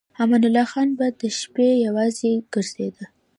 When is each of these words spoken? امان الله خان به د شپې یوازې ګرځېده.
امان 0.23 0.43
الله 0.47 0.65
خان 0.71 0.89
به 0.97 1.05
د 1.19 1.21
شپې 1.39 1.69
یوازې 1.85 2.31
ګرځېده. 2.53 3.05